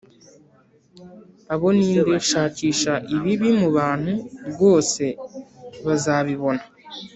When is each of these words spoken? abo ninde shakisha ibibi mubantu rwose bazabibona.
abo 1.53 1.67
ninde 1.77 2.13
shakisha 2.29 2.93
ibibi 3.15 3.49
mubantu 3.59 4.13
rwose 4.49 5.03
bazabibona. 5.85 6.63